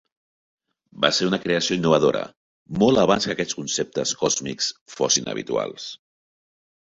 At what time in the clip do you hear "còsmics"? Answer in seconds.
4.23-4.71